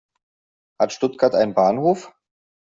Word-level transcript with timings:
Hat 0.79 0.93
Stuttgart 0.93 1.35
einen 1.35 1.53
Bahnhof? 1.53 2.11